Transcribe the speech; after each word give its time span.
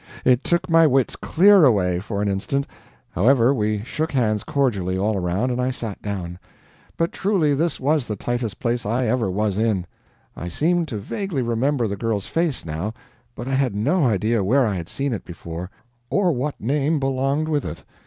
It 0.25 0.43
took 0.43 0.67
my 0.67 0.87
wits 0.87 1.15
clear 1.15 1.63
away, 1.63 1.99
for 1.99 2.23
an 2.23 2.27
instant. 2.27 2.65
However, 3.11 3.53
we 3.53 3.83
shook 3.83 4.13
hands 4.13 4.43
cordially 4.43 4.97
all 4.97 5.15
around, 5.15 5.51
and 5.51 5.61
I 5.61 5.69
sat 5.69 6.01
down. 6.01 6.39
But 6.97 7.11
truly 7.11 7.53
this 7.53 7.79
was 7.79 8.07
the 8.07 8.15
tightest 8.15 8.59
place 8.59 8.83
I 8.83 9.05
ever 9.05 9.29
was 9.29 9.59
in. 9.59 9.85
I 10.35 10.47
seemed 10.47 10.87
to 10.87 10.97
vaguely 10.97 11.43
remember 11.43 11.87
the 11.87 11.97
girl's 11.97 12.25
face, 12.25 12.65
now, 12.65 12.95
but 13.35 13.47
I 13.47 13.53
had 13.53 13.75
no 13.75 14.03
idea 14.05 14.43
where 14.43 14.65
I 14.65 14.73
had 14.73 14.89
seen 14.89 15.13
it 15.13 15.23
before, 15.23 15.69
or 16.09 16.31
what 16.31 16.59
name 16.59 16.99
belonged 16.99 17.47
with 17.47 17.63
it. 17.63 17.83